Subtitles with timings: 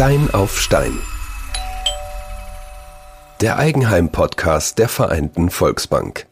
[0.00, 0.98] Stein auf Stein.
[3.42, 6.26] Der Eigenheim-Podcast der Vereinten Volksbank.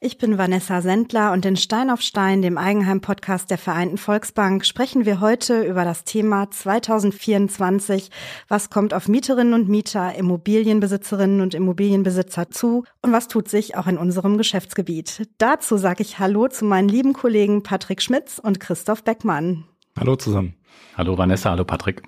[0.00, 5.04] Ich bin Vanessa Sendler und in Stein auf Stein, dem Eigenheim-Podcast der Vereinten Volksbank, sprechen
[5.04, 8.08] wir heute über das Thema 2024.
[8.48, 13.88] Was kommt auf Mieterinnen und Mieter, Immobilienbesitzerinnen und Immobilienbesitzer zu und was tut sich auch
[13.88, 15.28] in unserem Geschäftsgebiet?
[15.36, 19.64] Dazu sage ich Hallo zu meinen lieben Kollegen Patrick Schmitz und Christoph Beckmann.
[20.00, 20.54] Hallo zusammen.
[20.96, 22.02] Hallo Vanessa, hallo Patrick.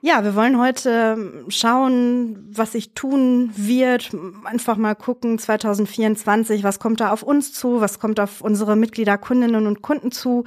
[0.00, 4.12] Ja, wir wollen heute schauen, was sich tun wird.
[4.44, 9.18] Einfach mal gucken, 2024, was kommt da auf uns zu, was kommt auf unsere Mitglieder,
[9.18, 10.44] Kundinnen und Kunden zu.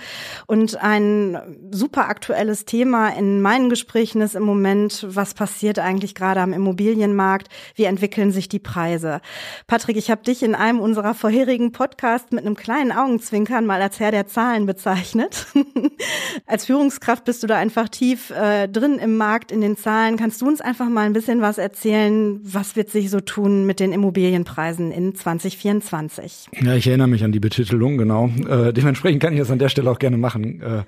[0.48, 1.38] Und ein
[1.70, 7.50] super aktuelles Thema in meinen Gesprächen ist im Moment, was passiert eigentlich gerade am Immobilienmarkt?
[7.76, 9.20] Wie entwickeln sich die Preise?
[9.68, 14.00] Patrick, ich habe dich in einem unserer vorherigen Podcasts mit einem kleinen Augenzwinkern mal als
[14.00, 15.48] Herr der Zahlen bezeichnet.
[16.46, 20.18] als Führungskraft bist du da einfach tief äh, drin im Markt Markt, in den Zahlen.
[20.18, 22.40] Kannst du uns einfach mal ein bisschen was erzählen?
[22.44, 26.50] Was wird sich so tun mit den Immobilienpreisen in 2024?
[26.62, 28.28] Ja, ich erinnere mich an die Betitelung, genau.
[28.48, 30.62] Äh, dementsprechend kann ich das an der Stelle auch gerne machen.
[30.62, 30.84] Äh,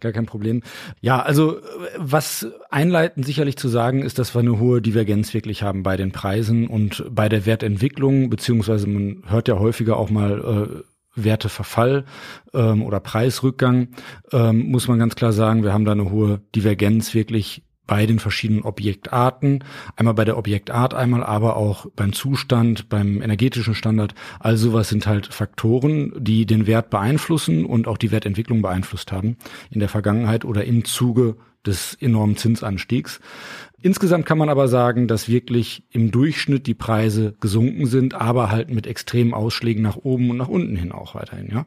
[0.00, 0.62] gar kein Problem.
[1.02, 1.58] Ja, also
[1.98, 6.12] was einleitend sicherlich zu sagen ist, dass wir eine hohe Divergenz wirklich haben bei den
[6.12, 10.82] Preisen und bei der Wertentwicklung, beziehungsweise man hört ja häufiger auch mal äh,
[11.14, 12.04] Werteverfall
[12.54, 13.88] ähm, oder Preisrückgang,
[14.32, 18.20] ähm, muss man ganz klar sagen, wir haben da eine hohe Divergenz wirklich bei den
[18.20, 19.64] verschiedenen Objektarten,
[19.96, 24.14] einmal bei der Objektart, einmal aber auch beim Zustand, beim energetischen Standard.
[24.38, 29.36] All sowas sind halt Faktoren, die den Wert beeinflussen und auch die Wertentwicklung beeinflusst haben
[29.70, 33.20] in der Vergangenheit oder im Zuge des enormen Zinsanstiegs.
[33.80, 38.70] Insgesamt kann man aber sagen, dass wirklich im Durchschnitt die Preise gesunken sind, aber halt
[38.70, 41.66] mit extremen Ausschlägen nach oben und nach unten hin auch weiterhin, ja.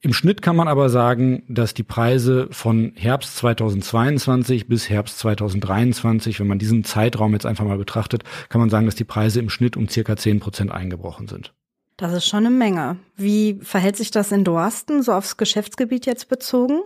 [0.00, 6.38] Im Schnitt kann man aber sagen, dass die Preise von Herbst 2022 bis Herbst 2023,
[6.38, 9.50] wenn man diesen Zeitraum jetzt einfach mal betrachtet, kann man sagen, dass die Preise im
[9.50, 11.52] Schnitt um circa 10 Prozent eingebrochen sind.
[11.96, 12.98] Das ist schon eine Menge.
[13.16, 16.78] Wie verhält sich das in Dorsten, so aufs Geschäftsgebiet jetzt bezogen?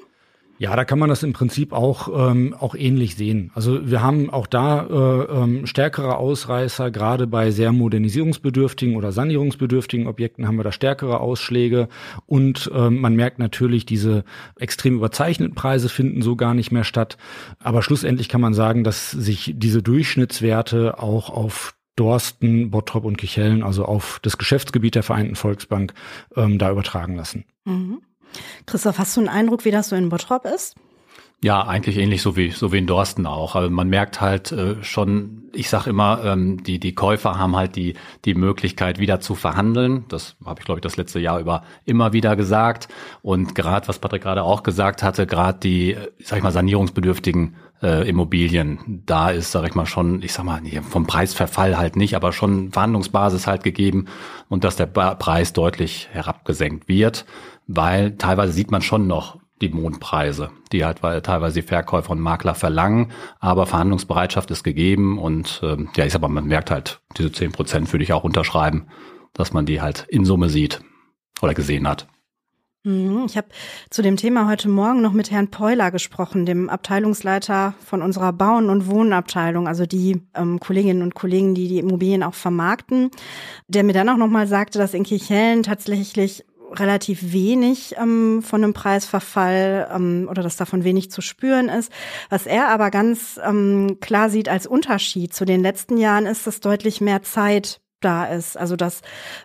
[0.63, 3.51] Ja, da kann man das im Prinzip auch, ähm, auch ähnlich sehen.
[3.53, 10.07] Also wir haben auch da äh, ähm, stärkere Ausreißer, gerade bei sehr modernisierungsbedürftigen oder sanierungsbedürftigen
[10.07, 11.89] Objekten haben wir da stärkere Ausschläge
[12.27, 14.23] und ähm, man merkt natürlich, diese
[14.55, 17.17] extrem überzeichneten Preise finden so gar nicht mehr statt.
[17.59, 23.65] Aber schlussendlich kann man sagen, dass sich diese Durchschnittswerte auch auf Dorsten, Bottrop und Kichellen,
[23.65, 25.93] also auf das Geschäftsgebiet der Vereinten Volksbank,
[26.37, 27.47] ähm, da übertragen lassen.
[27.65, 28.01] Mhm.
[28.67, 30.77] Christoph, hast du einen Eindruck, wie das so in Bottrop ist?
[31.45, 33.57] Ja, eigentlich ähnlich so wie so wie in Dorsten auch.
[33.57, 37.75] Also man merkt halt äh, schon, ich sag immer, ähm, die die Käufer haben halt
[37.75, 37.95] die
[38.25, 40.05] die Möglichkeit wieder zu verhandeln.
[40.09, 42.87] Das habe ich glaube ich das letzte Jahr über immer wieder gesagt.
[43.23, 48.09] Und gerade was Patrick gerade auch gesagt hatte, gerade die, sag ich mal, sanierungsbedürftigen äh,
[48.09, 52.33] Immobilien, da ist, sag ich mal, schon, ich sag mal, vom Preisverfall halt nicht, aber
[52.33, 54.07] schon Verhandlungsbasis halt gegeben
[54.49, 57.25] und dass der Preis deutlich herabgesenkt wird
[57.77, 62.55] weil teilweise sieht man schon noch die Mondpreise, die halt teilweise die Verkäufer und Makler
[62.55, 67.31] verlangen, aber Verhandlungsbereitschaft ist gegeben und ähm, ja, ich sag mal, man merkt halt, diese
[67.31, 68.87] zehn Prozent würde ich auch unterschreiben,
[69.33, 70.81] dass man die halt in Summe sieht
[71.41, 72.09] oder gesehen hat.
[72.85, 73.47] Mhm, ich habe
[73.91, 78.69] zu dem Thema heute Morgen noch mit Herrn Peuler gesprochen, dem Abteilungsleiter von unserer Bauen-
[78.69, 83.13] und Wohnabteilung, also die ähm, Kolleginnen und Kollegen, die die Immobilien auch vermarkten,
[83.69, 86.45] der mir dann auch nochmal sagte, dass in Kirchhellen tatsächlich
[86.79, 91.93] relativ wenig ähm, von einem Preisverfall ähm, oder dass davon wenig zu spüren ist.
[92.31, 96.61] Was er aber ganz ähm, klar sieht als Unterschied zu den letzten Jahren ist, dass
[96.61, 98.57] deutlich mehr Zeit da ist.
[98.57, 99.01] Also dass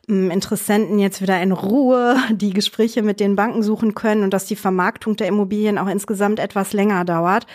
[0.10, 4.46] ähm, Interessenten jetzt wieder in Ruhe die Gespräche mit den Banken suchen können und dass
[4.46, 7.46] die Vermarktung der Immobilien auch insgesamt etwas länger dauert.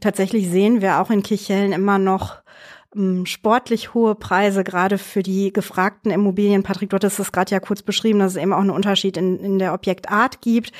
[0.00, 2.43] Tatsächlich sehen wir auch in Kichellen immer noch
[3.24, 6.62] sportlich hohe Preise, gerade für die gefragten Immobilien.
[6.62, 9.38] Patrick, du hattest es gerade ja kurz beschrieben, dass es eben auch einen Unterschied in,
[9.38, 10.72] in der Objektart gibt,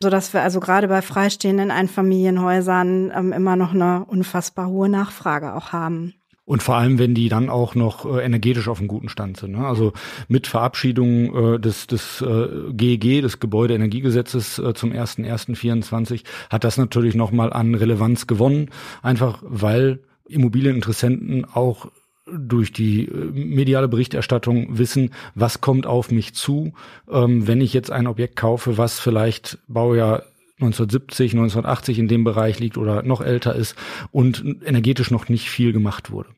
[0.00, 5.54] so dass wir also gerade bei freistehenden Einfamilienhäusern ähm, immer noch eine unfassbar hohe Nachfrage
[5.54, 6.14] auch haben.
[6.44, 9.52] Und vor allem, wenn die dann auch noch äh, energetisch auf einem guten Stand sind.
[9.52, 9.64] Ne?
[9.64, 9.92] Also
[10.26, 17.14] mit Verabschiedung äh, des, des äh, GEG, des Gebäudeenergiegesetzes äh, zum 1.1.24, hat das natürlich
[17.14, 18.70] nochmal an Relevanz gewonnen.
[19.02, 20.00] Einfach weil
[20.32, 21.90] Immobilieninteressenten auch
[22.26, 26.72] durch die äh, mediale Berichterstattung wissen, was kommt auf mich zu,
[27.10, 30.24] ähm, wenn ich jetzt ein Objekt kaufe, was vielleicht Baujahr
[30.60, 33.74] 1970, 1980 in dem Bereich liegt oder noch älter ist
[34.12, 36.28] und energetisch noch nicht viel gemacht wurde.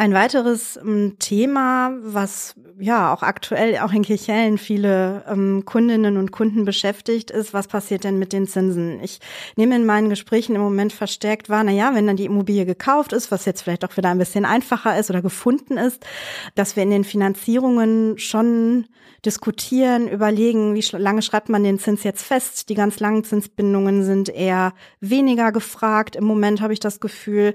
[0.00, 6.30] Ein weiteres ähm, Thema, was ja auch aktuell auch in Kirchhellen viele ähm, Kundinnen und
[6.30, 9.02] Kunden beschäftigt, ist, was passiert denn mit den Zinsen?
[9.02, 9.18] Ich
[9.56, 13.12] nehme in meinen Gesprächen im Moment verstärkt wahr, na ja, wenn dann die Immobilie gekauft
[13.12, 16.06] ist, was jetzt vielleicht auch wieder ein bisschen einfacher ist oder gefunden ist,
[16.54, 18.86] dass wir in den Finanzierungen schon
[19.24, 22.68] diskutieren, überlegen, wie lange schreibt man den Zins jetzt fest?
[22.68, 26.14] Die ganz langen Zinsbindungen sind eher weniger gefragt.
[26.14, 27.54] Im Moment habe ich das Gefühl,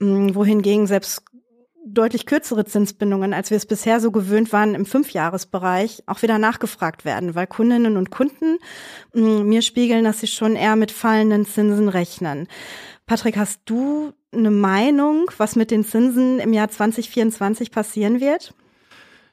[0.00, 1.22] ähm, wohingegen selbst
[1.92, 7.04] deutlich kürzere Zinsbindungen, als wir es bisher so gewöhnt waren im Fünfjahresbereich, auch wieder nachgefragt
[7.04, 8.58] werden, weil Kundinnen und Kunden
[9.14, 12.48] mm, mir spiegeln, dass sie schon eher mit fallenden Zinsen rechnen.
[13.06, 18.54] Patrick, hast du eine Meinung, was mit den Zinsen im Jahr 2024 passieren wird?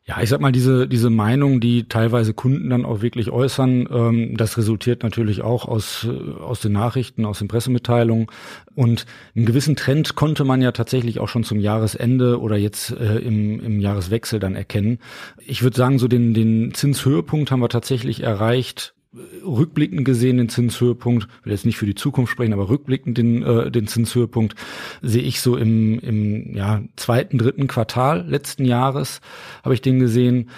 [0.10, 4.38] Ja, ich sag mal, diese, diese Meinung, die teilweise Kunden dann auch wirklich äußern, ähm,
[4.38, 8.26] das resultiert natürlich auch aus, äh, aus den Nachrichten, aus den Pressemitteilungen.
[8.74, 13.20] Und einen gewissen Trend konnte man ja tatsächlich auch schon zum Jahresende oder jetzt äh,
[13.20, 14.98] im, im Jahreswechsel dann erkennen.
[15.46, 18.96] Ich würde sagen, so den, den Zinshöhepunkt haben wir tatsächlich erreicht
[19.44, 23.72] rückblickend gesehen den Zinshöhepunkt, will jetzt nicht für die Zukunft sprechen, aber rückblickend den, äh,
[23.72, 24.56] den Zinshöhepunkt
[25.02, 29.22] sehe ich so im, im ja, zweiten, dritten Quartal letzten Jahres
[29.64, 30.50] habe ich den gesehen.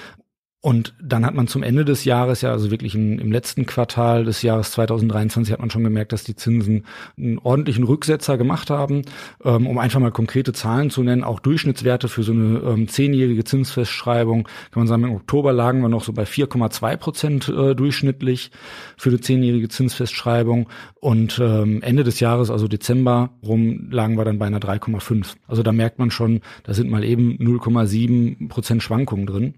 [0.64, 4.26] Und dann hat man zum Ende des Jahres, ja, also wirklich im, im, letzten Quartal
[4.26, 6.86] des Jahres 2023, hat man schon gemerkt, dass die Zinsen
[7.18, 9.02] einen ordentlichen Rücksetzer gemacht haben.
[9.44, 13.44] Ähm, um einfach mal konkrete Zahlen zu nennen, auch Durchschnittswerte für so eine ähm, zehnjährige
[13.44, 18.52] Zinsfestschreibung, kann man sagen, im Oktober lagen wir noch so bei 4,2 Prozent äh, durchschnittlich
[18.98, 20.70] für eine zehnjährige Zinsfestschreibung.
[21.00, 25.34] Und ähm, Ende des Jahres, also Dezember rum, lagen wir dann bei einer 3,5.
[25.48, 29.56] Also da merkt man schon, da sind mal eben 0,7 Prozent Schwankungen drin.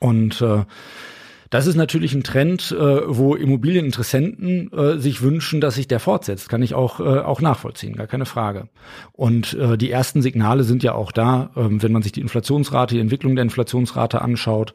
[0.00, 0.64] Und äh,
[1.50, 6.48] das ist natürlich ein Trend, äh, wo Immobilieninteressenten äh, sich wünschen, dass sich der fortsetzt.
[6.48, 8.68] Kann ich auch, äh, auch nachvollziehen, gar keine Frage.
[9.12, 11.50] Und äh, die ersten Signale sind ja auch da.
[11.56, 14.74] Ähm, wenn man sich die Inflationsrate, die Entwicklung der Inflationsrate anschaut,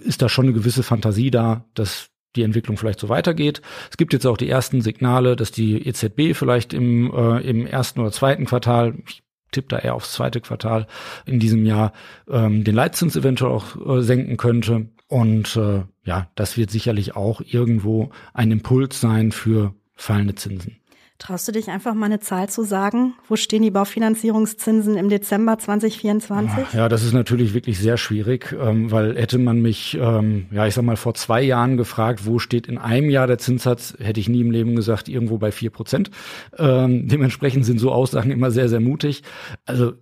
[0.00, 3.60] ist da schon eine gewisse Fantasie da, dass die Entwicklung vielleicht so weitergeht.
[3.90, 8.00] Es gibt jetzt auch die ersten Signale, dass die EZB vielleicht im, äh, im ersten
[8.00, 9.22] oder zweiten Quartal, ich
[9.54, 10.86] tippe da eher aufs zweite Quartal
[11.26, 11.92] in diesem Jahr,
[12.28, 14.88] ähm, den Leitzins eventuell auch äh, senken könnte.
[15.08, 20.76] Und äh, ja, das wird sicherlich auch irgendwo ein Impuls sein für fallende Zinsen.
[21.18, 23.14] Traust du dich einfach mal eine Zahl zu sagen?
[23.28, 26.74] Wo stehen die Baufinanzierungszinsen im Dezember 2024?
[26.74, 30.74] Ja, das ist natürlich wirklich sehr schwierig, ähm, weil hätte man mich, ähm, ja, ich
[30.74, 34.28] sag mal, vor zwei Jahren gefragt, wo steht in einem Jahr der Zinssatz, hätte ich
[34.28, 36.10] nie im Leben gesagt, irgendwo bei vier Prozent.
[36.58, 39.22] Ähm, dementsprechend sind so Aussagen immer sehr, sehr mutig.
[39.66, 39.92] Also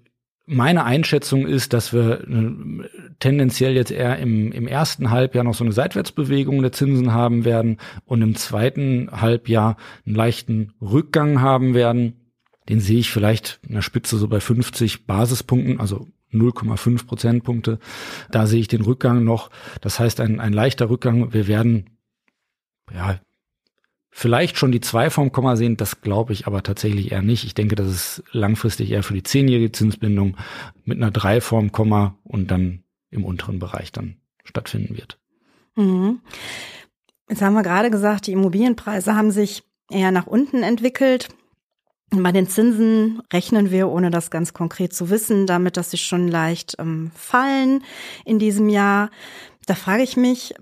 [0.53, 2.89] meine Einschätzung ist, dass wir äh,
[3.19, 7.79] tendenziell jetzt eher im, im ersten Halbjahr noch so eine Seitwärtsbewegung der Zinsen haben werden
[8.05, 9.77] und im zweiten Halbjahr
[10.07, 12.33] einen leichten Rückgang haben werden.
[12.69, 17.79] Den sehe ich vielleicht in der Spitze so bei 50 Basispunkten, also 0,5 Prozentpunkte.
[18.31, 19.51] Da sehe ich den Rückgang noch.
[19.81, 21.33] Das heißt, ein, ein leichter Rückgang.
[21.33, 21.99] Wir werden,
[22.95, 23.21] ja,
[24.15, 27.45] vielleicht schon die zwei vom Komma sehen, das glaube ich aber tatsächlich eher nicht.
[27.45, 30.37] Ich denke, dass es langfristig eher für die zehnjährige Zinsbindung
[30.85, 35.19] mit einer drei vorm Komma und dann im unteren Bereich dann stattfinden wird.
[35.77, 36.21] Mhm.
[37.29, 41.29] Jetzt haben wir gerade gesagt, die Immobilienpreise haben sich eher nach unten entwickelt.
[42.11, 46.29] Bei den Zinsen rechnen wir, ohne das ganz konkret zu wissen, damit, dass sie schon
[46.29, 47.83] leicht ähm, fallen
[48.27, 49.11] in diesem Jahr.
[49.65, 50.55] Da frage ich mich,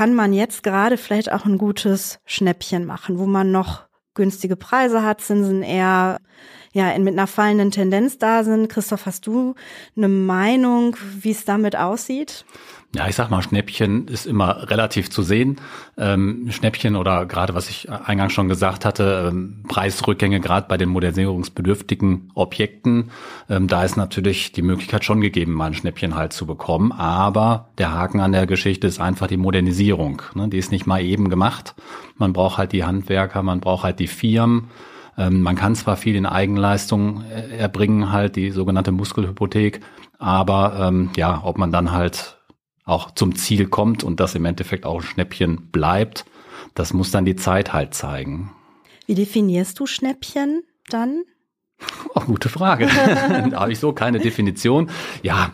[0.00, 3.82] kann man jetzt gerade vielleicht auch ein gutes Schnäppchen machen, wo man noch
[4.14, 6.22] günstige Preise hat, Zinsen eher
[6.72, 8.68] ja mit einer fallenden Tendenz da sind.
[8.68, 9.54] Christoph, hast du
[9.96, 12.44] eine Meinung, wie es damit aussieht?
[12.92, 15.60] Ja, ich sag mal, Schnäppchen ist immer relativ zu sehen.
[15.96, 20.88] Ähm, Schnäppchen oder gerade, was ich eingangs schon gesagt hatte, ähm, Preisrückgänge gerade bei den
[20.88, 23.12] modernisierungsbedürftigen Objekten.
[23.48, 26.90] Ähm, da ist natürlich die Möglichkeit schon gegeben, mal ein Schnäppchen halt zu bekommen.
[26.90, 30.22] Aber der Haken an der Geschichte ist einfach die Modernisierung.
[30.34, 30.48] Ne?
[30.48, 31.76] Die ist nicht mal eben gemacht.
[32.16, 34.68] Man braucht halt die Handwerker, man braucht halt die Firmen.
[35.20, 39.80] Ähm, man kann zwar viel in Eigenleistung äh, erbringen, halt die sogenannte Muskelhypothek,
[40.18, 42.38] aber ähm, ja, ob man dann halt
[42.86, 46.24] auch zum Ziel kommt und das im Endeffekt auch ein Schnäppchen bleibt,
[46.74, 48.52] das muss dann die Zeit halt zeigen.
[49.06, 51.22] Wie definierst du Schnäppchen dann?
[52.14, 52.86] Oh, gute Frage.
[53.50, 54.90] da habe ich so keine Definition.
[55.22, 55.52] Ja,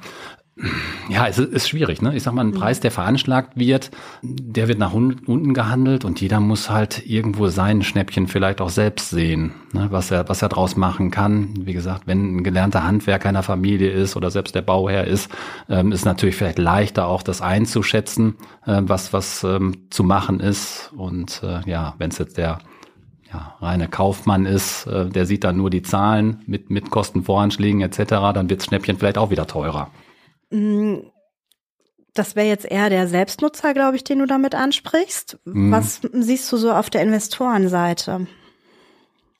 [1.11, 2.17] ja, es ist schwierig, ne?
[2.17, 3.91] Ich sag mal, ein Preis, der veranschlagt wird,
[4.23, 9.11] der wird nach unten gehandelt und jeder muss halt irgendwo sein Schnäppchen vielleicht auch selbst
[9.11, 9.89] sehen, ne?
[9.91, 11.51] was er, was er draus machen kann.
[11.67, 15.31] Wie gesagt, wenn ein gelernter Handwerker in der Familie ist oder selbst der Bauherr ist,
[15.69, 20.91] ähm, ist natürlich vielleicht leichter auch das einzuschätzen, äh, was, was ähm, zu machen ist.
[20.97, 22.61] Und äh, ja, wenn es jetzt der
[23.31, 28.05] ja, reine Kaufmann ist, äh, der sieht dann nur die Zahlen mit, mit Kostenvoranschlägen etc.,
[28.33, 29.91] dann wird Schnäppchen vielleicht auch wieder teurer.
[30.51, 30.99] Mm,
[32.15, 35.39] das wäre jetzt eher der Selbstnutzer, glaube ich, den du damit ansprichst.
[35.45, 35.71] Mhm.
[35.71, 38.27] Was siehst du so auf der Investorenseite?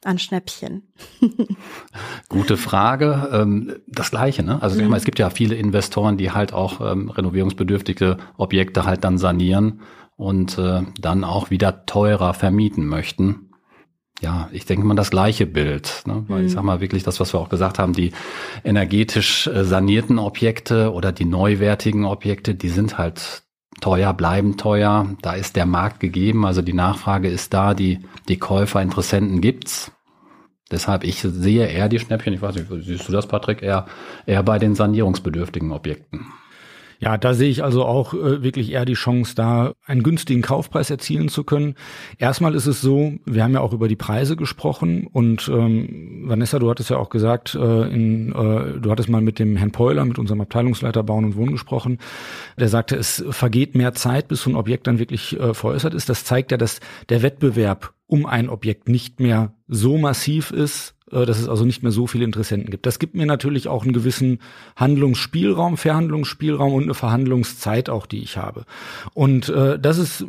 [0.05, 0.83] an Schnäppchen?
[2.29, 3.29] Gute Frage.
[3.33, 4.63] Ähm, das Gleiche, ne?
[4.63, 4.95] Also mhm.
[4.95, 9.81] es gibt ja viele Investoren, die halt auch ähm, renovierungsbedürftige Objekte halt dann sanieren
[10.17, 13.46] und äh, dann auch wieder teurer vermieten möchten
[14.21, 16.03] ja, ich denke mal das gleiche Bild.
[16.07, 16.25] Ne?
[16.29, 16.55] Weil ich mhm.
[16.55, 18.13] sag mal wirklich das, was wir auch gesagt haben, die
[18.65, 23.43] energetisch äh, sanierten Objekte oder die neuwertigen Objekte, die sind halt
[23.81, 25.15] teuer, bleiben teuer.
[25.21, 29.93] Da ist der Markt gegeben, also die Nachfrage ist da, die, die Käufer, Interessenten gibt's.
[30.71, 33.87] Deshalb, ich sehe eher die Schnäppchen, ich weiß nicht, siehst du das, Patrick, eher,
[34.25, 36.27] eher bei den sanierungsbedürftigen Objekten.
[36.99, 40.91] Ja, da sehe ich also auch äh, wirklich eher die Chance, da einen günstigen Kaufpreis
[40.91, 41.75] erzielen zu können.
[42.19, 46.59] Erstmal ist es so, wir haben ja auch über die Preise gesprochen und ähm, Vanessa,
[46.59, 50.05] du hattest ja auch gesagt, äh, in, äh, du hattest mal mit dem Herrn Peuler,
[50.05, 51.99] mit unserem Abteilungsleiter Bauen und Wohnen gesprochen.
[52.59, 56.09] Der sagte, es vergeht mehr Zeit, bis so ein Objekt dann wirklich äh, veräußert ist.
[56.09, 61.39] Das zeigt ja, dass der Wettbewerb um ein Objekt nicht mehr so massiv ist, dass
[61.39, 62.87] es also nicht mehr so viele Interessenten gibt.
[62.87, 64.41] Das gibt mir natürlich auch einen gewissen
[64.75, 68.65] Handlungsspielraum, Verhandlungsspielraum und eine Verhandlungszeit auch, die ich habe.
[69.15, 70.25] Und äh, das ist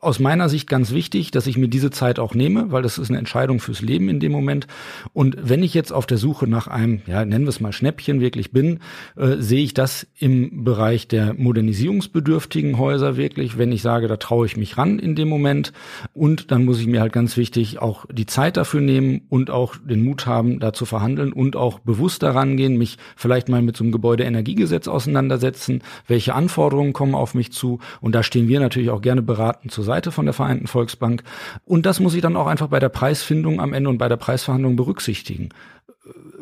[0.00, 3.10] aus meiner Sicht ganz wichtig, dass ich mir diese Zeit auch nehme, weil das ist
[3.10, 4.66] eine Entscheidung fürs Leben in dem Moment.
[5.12, 8.20] Und wenn ich jetzt auf der Suche nach einem, ja, nennen wir es mal Schnäppchen
[8.20, 8.78] wirklich bin,
[9.16, 14.46] äh, sehe ich das im Bereich der modernisierungsbedürftigen Häuser wirklich, wenn ich sage, da traue
[14.46, 15.74] ich mich ran in dem Moment.
[16.14, 19.76] Und dann muss ich mir halt ganz wichtig auch die Zeit dafür nehmen und auch
[19.76, 23.76] den Mut haben, da zu verhandeln und auch bewusst daran gehen, mich vielleicht mal mit
[23.76, 27.80] so einem Gebäudeenergiegesetz auseinandersetzen, welche Anforderungen kommen auf mich zu.
[28.00, 31.22] Und da stehen wir natürlich auch gerne beraten zusammen Seite von der Vereinten Volksbank.
[31.64, 34.16] Und das muss ich dann auch einfach bei der Preisfindung am Ende und bei der
[34.16, 35.50] Preisverhandlung berücksichtigen.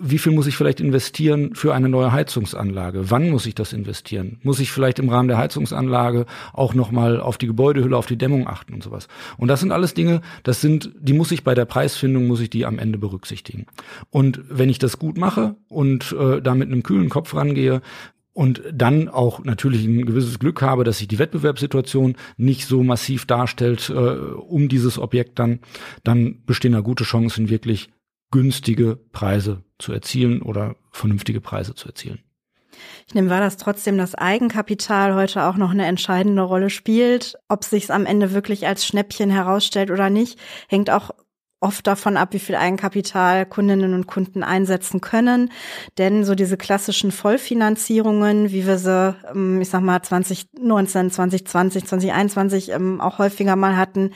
[0.01, 3.11] Wie viel muss ich vielleicht investieren für eine neue Heizungsanlage?
[3.11, 4.39] Wann muss ich das investieren?
[4.43, 8.47] Muss ich vielleicht im Rahmen der Heizungsanlage auch nochmal auf die Gebäudehülle, auf die Dämmung
[8.47, 9.09] achten und sowas?
[9.37, 12.51] Und das sind alles Dinge, das sind, die muss ich bei der Preisfindung, muss ich
[12.51, 13.67] die am Ende berücksichtigen.
[14.11, 17.83] Und wenn ich das gut mache und äh, da mit einem kühlen Kopf rangehe,
[18.39, 23.27] und dann auch natürlich ein gewisses Glück habe, dass sich die Wettbewerbssituation nicht so massiv
[23.27, 25.59] darstellt äh, um dieses Objekt dann,
[26.05, 27.91] dann bestehen da gute Chancen, wirklich
[28.31, 32.21] günstige Preise zu erzielen oder vernünftige Preise zu erzielen.
[33.09, 37.35] Ich nehme wahr, dass trotzdem das Eigenkapital heute auch noch eine entscheidende Rolle spielt.
[37.49, 41.11] Ob sich am Ende wirklich als Schnäppchen herausstellt oder nicht, hängt auch
[41.61, 45.51] oft davon ab, wie viel Eigenkapital Kundinnen und Kunden einsetzen können.
[45.99, 52.75] Denn so diese klassischen Vollfinanzierungen, wie wir sie, ähm, ich sag mal, 2019, 2020, 2021
[53.01, 54.13] auch häufiger mal hatten,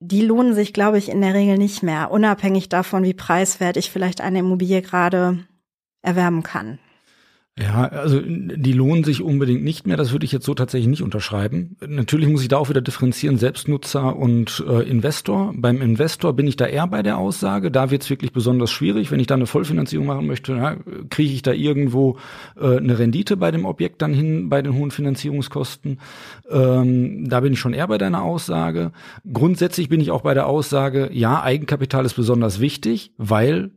[0.00, 3.90] die lohnen sich, glaube ich, in der Regel nicht mehr, unabhängig davon, wie preiswert ich
[3.90, 5.44] vielleicht eine Immobilie gerade
[6.02, 6.78] erwerben kann.
[7.60, 9.96] Ja, also die lohnen sich unbedingt nicht mehr.
[9.96, 11.76] Das würde ich jetzt so tatsächlich nicht unterschreiben.
[11.86, 15.52] Natürlich muss ich da auch wieder differenzieren, Selbstnutzer und äh, Investor.
[15.56, 17.72] Beim Investor bin ich da eher bei der Aussage.
[17.72, 19.10] Da wird es wirklich besonders schwierig.
[19.10, 20.76] Wenn ich da eine Vollfinanzierung machen möchte, ja,
[21.10, 22.18] kriege ich da irgendwo
[22.60, 25.98] äh, eine Rendite bei dem Objekt dann hin, bei den hohen Finanzierungskosten.
[26.48, 28.92] Ähm, da bin ich schon eher bei deiner Aussage.
[29.32, 33.70] Grundsätzlich bin ich auch bei der Aussage, ja, Eigenkapital ist besonders wichtig, weil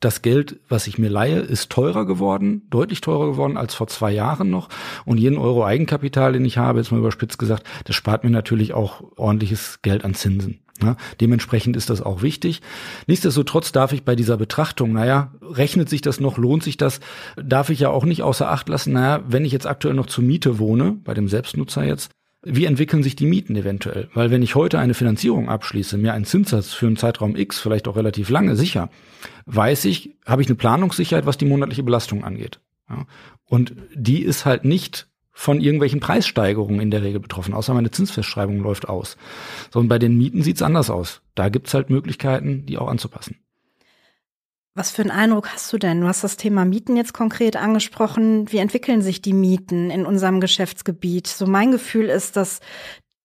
[0.00, 4.12] das Geld, was ich mir leihe, ist teurer geworden, deutlich teurer geworden als vor zwei
[4.12, 4.68] Jahren noch.
[5.04, 8.74] Und jeden Euro Eigenkapital, den ich habe, jetzt mal überspitzt gesagt, das spart mir natürlich
[8.74, 10.60] auch ordentliches Geld an Zinsen.
[10.82, 12.60] Ja, dementsprechend ist das auch wichtig.
[13.06, 16.98] Nichtsdestotrotz darf ich bei dieser Betrachtung, naja, rechnet sich das noch, lohnt sich das,
[17.36, 20.24] darf ich ja auch nicht außer Acht lassen, naja, wenn ich jetzt aktuell noch zur
[20.24, 22.10] Miete wohne, bei dem Selbstnutzer jetzt,
[22.46, 24.08] wie entwickeln sich die Mieten eventuell?
[24.12, 27.88] Weil wenn ich heute eine Finanzierung abschließe, mir einen Zinssatz für einen Zeitraum X, vielleicht
[27.88, 28.90] auch relativ lange sicher,
[29.46, 32.60] weiß ich, habe ich eine Planungssicherheit, was die monatliche Belastung angeht.
[32.88, 33.06] Ja.
[33.46, 38.60] Und die ist halt nicht von irgendwelchen Preissteigerungen in der Regel betroffen, außer meine Zinsfestschreibung
[38.60, 39.16] läuft aus.
[39.72, 41.22] Sondern bei den Mieten sieht's anders aus.
[41.34, 43.36] Da gibt's halt Möglichkeiten, die auch anzupassen.
[44.76, 46.00] Was für einen Eindruck hast du denn?
[46.00, 48.50] Du hast das Thema Mieten jetzt konkret angesprochen.
[48.50, 51.28] Wie entwickeln sich die Mieten in unserem Geschäftsgebiet?
[51.28, 52.60] So mein Gefühl ist, dass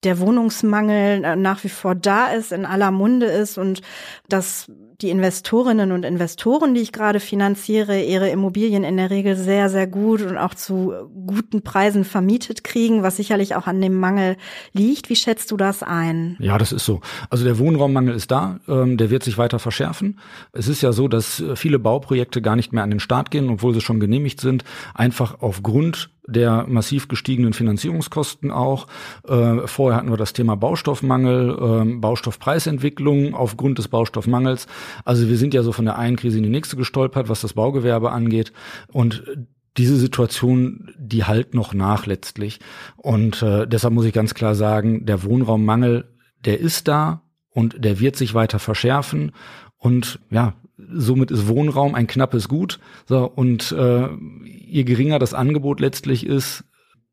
[0.04, 3.82] der Wohnungsmangel äh, nach wie vor da ist, in aller Munde ist und
[4.28, 9.70] dass die Investorinnen und Investoren, die ich gerade finanziere, ihre Immobilien in der Regel sehr,
[9.70, 10.94] sehr gut und auch zu
[11.26, 14.36] guten Preisen vermietet kriegen, was sicherlich auch an dem Mangel
[14.74, 15.10] liegt.
[15.10, 16.36] Wie schätzt du das ein?
[16.40, 17.02] Ja, das ist so.
[17.30, 20.20] Also der Wohnraummangel ist da, ähm, der wird sich weiter verschärfen.
[20.52, 23.74] Es ist ja so, dass viele Bauprojekte gar nicht mehr an den Start gehen, obwohl
[23.74, 24.64] sie schon genehmigt sind,
[24.94, 28.88] einfach aufgrund der massiv gestiegenen Finanzierungskosten auch.
[29.28, 34.68] Äh, vorher hatten wir das Thema Baustoffmangel, äh, Baustoffpreisentwicklung aufgrund des Baustoffmangels.
[35.06, 37.54] Also wir sind ja so von der einen Krise in die nächste gestolpert, was das
[37.54, 38.54] Baugewerbe angeht.
[38.92, 39.24] Und
[39.78, 42.60] diese Situation, die halt noch nach letztlich.
[42.98, 46.06] Und äh, deshalb muss ich ganz klar sagen, der Wohnraummangel,
[46.46, 49.32] der ist da und der wird sich weiter verschärfen.
[49.78, 50.54] Und ja,
[50.92, 52.80] somit ist Wohnraum ein knappes Gut.
[53.06, 54.08] So, und äh,
[54.44, 56.64] je geringer das Angebot letztlich ist,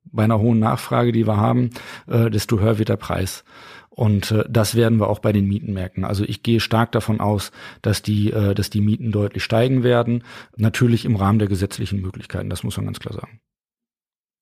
[0.04, 1.70] bei einer hohen Nachfrage, die wir haben,
[2.06, 3.44] äh, desto höher wird der Preis.
[3.90, 6.04] Und äh, das werden wir auch bei den Mieten merken.
[6.04, 7.50] Also ich gehe stark davon aus,
[7.82, 10.22] dass die, äh, dass die Mieten deutlich steigen werden.
[10.56, 13.40] Natürlich im Rahmen der gesetzlichen Möglichkeiten, das muss man ganz klar sagen.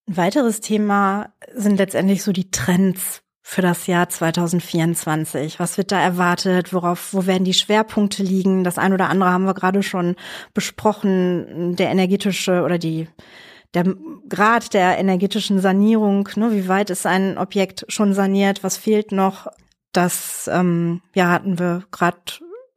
[0.07, 5.61] Ein weiteres Thema sind letztendlich so die Trends für das Jahr 2024.
[5.61, 6.73] Was wird da erwartet?
[6.73, 8.65] Worauf, wo werden die Schwerpunkte liegen?
[8.65, 10.17] Das ein oder andere haben wir gerade schon
[10.55, 11.77] besprochen.
[11.77, 13.07] Der energetische oder die
[13.75, 13.85] der
[14.29, 19.49] Grad der energetischen Sanierung, ne, wie weit ist ein Objekt schon saniert, was fehlt noch,
[19.93, 22.19] das ähm, ja hatten wir gerade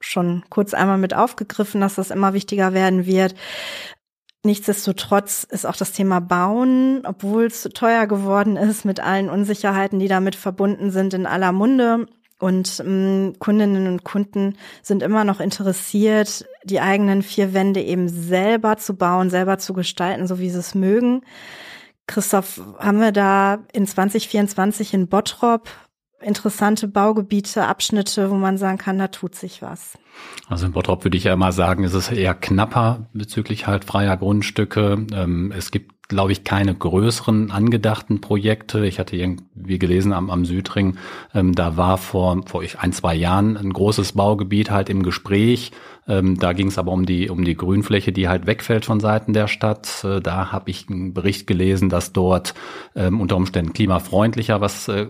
[0.01, 3.35] schon kurz einmal mit aufgegriffen, dass das immer wichtiger werden wird.
[4.43, 10.07] Nichtsdestotrotz ist auch das Thema Bauen, obwohl es teuer geworden ist, mit allen Unsicherheiten, die
[10.07, 12.07] damit verbunden sind, in aller Munde.
[12.39, 18.77] Und ähm, Kundinnen und Kunden sind immer noch interessiert, die eigenen vier Wände eben selber
[18.77, 21.21] zu bauen, selber zu gestalten, so wie sie es mögen.
[22.05, 25.67] Christoph, haben wir da in 2024 in Bottrop
[26.21, 29.97] interessante Baugebiete, Abschnitte, wo man sagen kann, da tut sich was?
[30.47, 34.17] Also in Bottrop würde ich ja immer sagen, ist es eher knapper bezüglich halt freier
[34.17, 35.05] Grundstücke.
[35.13, 38.85] Ähm, es gibt glaube ich, keine größeren angedachten Projekte.
[38.85, 40.97] Ich hatte irgendwie gelesen am, am Südring,
[41.33, 45.71] ähm, da war vor, vor ein, zwei Jahren ein großes Baugebiet halt im Gespräch.
[46.07, 49.33] Ähm, da ging es aber um die, um die Grünfläche, die halt wegfällt von Seiten
[49.33, 50.03] der Stadt.
[50.05, 52.53] Äh, da habe ich einen Bericht gelesen, dass dort
[52.93, 55.07] unter Umständen klimafreundlicher was äh,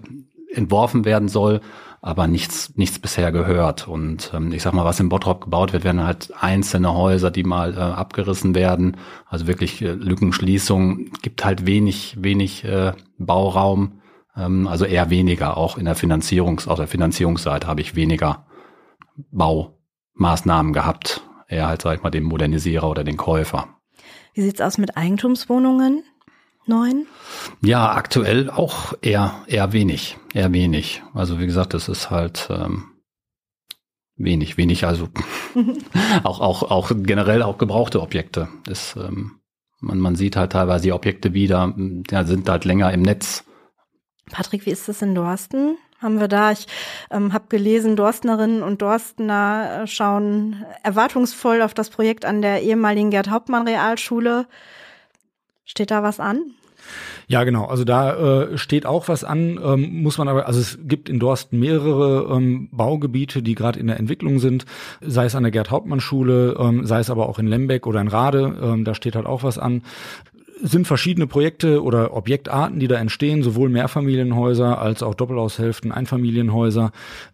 [0.54, 1.62] entworfen werden soll
[2.02, 3.88] aber nichts, nichts bisher gehört.
[3.88, 7.44] Und ähm, ich sag mal, was in Bottrop gebaut wird, werden halt einzelne Häuser, die
[7.44, 8.98] mal äh, abgerissen werden.
[9.26, 14.02] Also wirklich äh, Lückenschließung, gibt halt wenig, wenig äh, Bauraum.
[14.36, 15.58] Ähm, also eher weniger.
[15.58, 18.46] Auch in der Finanzierungs, auf der Finanzierungsseite habe ich weniger
[19.32, 21.24] Baumaßnahmen gehabt.
[21.50, 23.68] Eher halt, sag ich mal, den Modernisierer oder den Käufer.
[24.34, 26.04] Wie sieht's aus mit Eigentumswohnungen?
[26.68, 27.06] Neun?
[27.62, 31.04] Ja, aktuell auch eher, eher wenig, eher wenig.
[31.14, 32.86] Also wie gesagt, es ist halt ähm,
[34.16, 35.10] wenig, wenig, also
[36.24, 38.48] auch, auch, auch generell auch gebrauchte Objekte.
[38.66, 39.40] Das, ähm,
[39.80, 41.74] man, man sieht halt teilweise die Objekte wieder,
[42.10, 43.44] ja, sind halt länger im Netz.
[44.32, 45.78] Patrick, wie ist das in Dorsten?
[46.00, 46.68] Haben wir da, ich
[47.10, 53.10] ähm, habe gelesen, Dorstnerinnen und Dorstner äh, schauen erwartungsvoll auf das Projekt an der ehemaligen
[53.10, 54.48] Gerd Hauptmann Realschule.
[55.68, 56.54] Steht da was an?
[57.28, 57.66] Ja, genau.
[57.66, 61.20] Also da äh, steht auch was an, ähm, muss man aber, also es gibt in
[61.20, 64.66] Dorsten mehrere ähm, Baugebiete, die gerade in der Entwicklung sind,
[65.02, 68.58] sei es an der Gerd-Hauptmann-Schule, ähm, sei es aber auch in Lembeck oder in Rade,
[68.62, 69.84] ähm, da steht halt auch was an
[70.62, 76.92] sind verschiedene Projekte oder Objektarten, die da entstehen, sowohl Mehrfamilienhäuser als auch Doppelhaushälften, Einfamilienhäuser.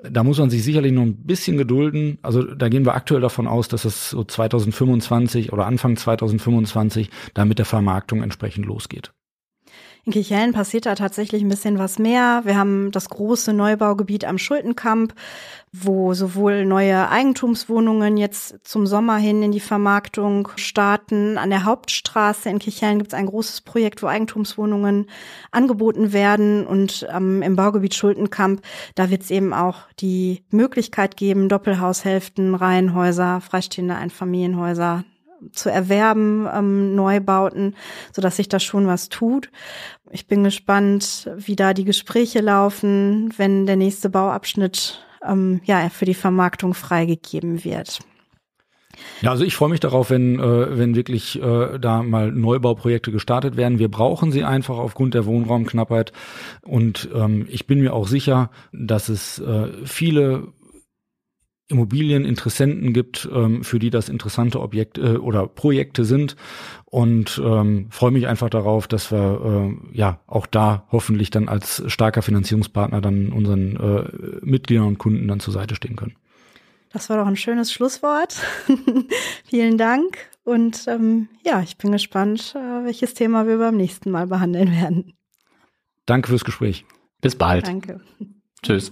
[0.10, 2.18] Da muss man sich sicherlich noch ein bisschen gedulden.
[2.22, 7.46] Also da gehen wir aktuell davon aus, dass es so 2025 oder Anfang 2025 da
[7.46, 9.12] mit der Vermarktung entsprechend losgeht.
[10.06, 12.42] In Kirchhellen passiert da tatsächlich ein bisschen was mehr.
[12.44, 15.14] Wir haben das große Neubaugebiet am Schultenkamp,
[15.72, 21.38] wo sowohl neue Eigentumswohnungen jetzt zum Sommer hin in die Vermarktung starten.
[21.38, 25.06] An der Hauptstraße in Kirchhellen gibt es ein großes Projekt, wo Eigentumswohnungen
[25.52, 26.68] angeboten werden.
[26.68, 28.62] Und ähm, im Baugebiet Schultenkamp,
[28.96, 35.06] da wird es eben auch die Möglichkeit geben, Doppelhaushälften, Reihenhäuser, freistehende Einfamilienhäuser
[35.52, 37.76] zu erwerben, ähm, Neubauten,
[38.12, 39.50] so dass sich da schon was tut.
[40.12, 46.06] Ich bin gespannt, wie da die Gespräche laufen, wenn der nächste Bauabschnitt ähm, ja für
[46.06, 48.00] die Vermarktung freigegeben wird.
[49.22, 53.58] Ja, also ich freue mich darauf, wenn, äh, wenn wirklich äh, da mal Neubauprojekte gestartet
[53.58, 53.80] werden.
[53.80, 56.12] Wir brauchen sie einfach aufgrund der Wohnraumknappheit.
[56.62, 60.50] Und ähm, ich bin mir auch sicher, dass es äh, viele
[61.70, 66.36] Immobilieninteressenten gibt, ähm, für die das interessante Objekte äh, oder Projekte sind
[66.86, 71.84] und ähm, freue mich einfach darauf, dass wir äh, ja auch da hoffentlich dann als
[71.88, 76.16] starker Finanzierungspartner dann unseren äh, Mitgliedern und Kunden dann zur Seite stehen können.
[76.92, 78.40] Das war doch ein schönes Schlusswort.
[79.46, 84.28] Vielen Dank und ähm, ja, ich bin gespannt, äh, welches Thema wir beim nächsten Mal
[84.28, 85.14] behandeln werden.
[86.06, 86.86] Danke fürs Gespräch.
[87.22, 87.68] Bis bald.
[87.68, 88.02] Danke.
[88.62, 88.92] Tschüss.